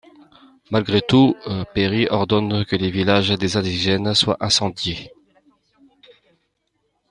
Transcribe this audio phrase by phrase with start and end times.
[0.71, 1.35] Malgré tout,
[1.75, 5.13] Perry ordonne que les villages des indigènes soient incendiés.